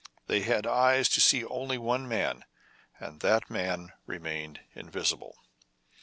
[0.25, 2.45] They had eyes to see only one man,
[2.99, 5.37] and that man remained invisible.